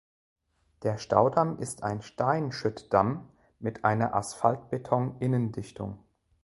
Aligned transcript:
Der 0.81 0.97
Staudamm 0.97 1.59
ist 1.59 1.83
ein 1.83 2.01
Steinschüttdamm 2.01 3.29
mit 3.59 3.85
einer 3.85 4.15
Asphaltbeton-Innendichtung. 4.15 5.99